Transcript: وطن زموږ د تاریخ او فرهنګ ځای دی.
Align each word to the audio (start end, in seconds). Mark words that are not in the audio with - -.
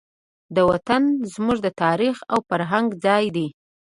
وطن 0.69 1.03
زموږ 1.33 1.57
د 1.65 1.67
تاریخ 1.83 2.15
او 2.33 2.39
فرهنګ 2.49 2.87
ځای 3.05 3.25
دی. 3.35 3.47